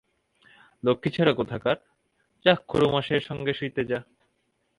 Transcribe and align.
লক্ষ্মীছাড়া 0.83 1.33
কোথাকার, 1.33 1.77
যা 2.45 2.53
খুড়োমশায়ের 2.67 3.23
সঙ্গে 3.23 3.53
শুইতে 3.53 3.81
যা। 3.85 3.99